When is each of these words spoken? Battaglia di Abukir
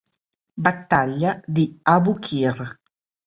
Battaglia 0.57 1.37
di 1.45 1.77
Abukir 1.85 2.57